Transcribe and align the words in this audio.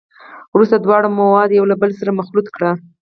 وروسته 0.53 0.77
دواړه 0.77 1.07
مواد 1.17 1.49
یو 1.51 1.65
له 1.71 1.75
بل 1.81 1.91
سره 1.99 2.17
مخلوط 2.19 2.47
کړئ. 2.55 2.71